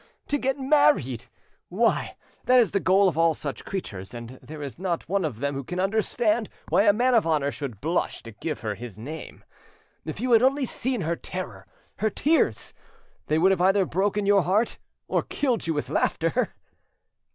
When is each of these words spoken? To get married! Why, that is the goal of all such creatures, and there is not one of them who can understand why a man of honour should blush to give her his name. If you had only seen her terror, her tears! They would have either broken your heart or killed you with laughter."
To 0.29 0.39
get 0.39 0.57
married! 0.59 1.25
Why, 1.69 2.17
that 2.45 2.59
is 2.59 2.71
the 2.71 2.79
goal 2.79 3.07
of 3.07 3.19
all 3.19 3.35
such 3.35 3.63
creatures, 3.65 4.15
and 4.15 4.39
there 4.41 4.63
is 4.63 4.79
not 4.79 5.07
one 5.07 5.23
of 5.23 5.41
them 5.41 5.53
who 5.53 5.63
can 5.63 5.79
understand 5.79 6.49
why 6.69 6.85
a 6.85 6.91
man 6.91 7.13
of 7.13 7.27
honour 7.27 7.51
should 7.51 7.79
blush 7.81 8.23
to 8.23 8.31
give 8.31 8.61
her 8.61 8.73
his 8.73 8.97
name. 8.97 9.43
If 10.03 10.19
you 10.19 10.31
had 10.31 10.41
only 10.41 10.65
seen 10.65 11.01
her 11.01 11.15
terror, 11.15 11.67
her 11.97 12.09
tears! 12.09 12.73
They 13.27 13.37
would 13.37 13.51
have 13.51 13.61
either 13.61 13.85
broken 13.85 14.25
your 14.25 14.41
heart 14.41 14.79
or 15.07 15.21
killed 15.21 15.67
you 15.67 15.73
with 15.75 15.87
laughter." 15.91 16.55